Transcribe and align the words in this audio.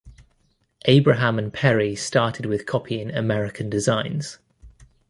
Abraham 0.85 1.37
and 1.37 1.53
Peri 1.53 1.95
started 1.95 2.47
with 2.47 2.65
copying 2.65 3.13
American 3.15 3.69
designs. 3.69 4.39